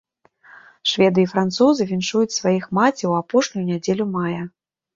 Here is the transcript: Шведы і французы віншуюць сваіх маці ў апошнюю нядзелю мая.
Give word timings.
Шведы 0.91 1.21
і 1.23 1.25
французы 1.33 1.87
віншуюць 1.93 2.37
сваіх 2.39 2.63
маці 2.81 2.99
ў 2.99 3.13
апошнюю 3.21 3.65
нядзелю 3.71 4.13
мая. 4.19 4.43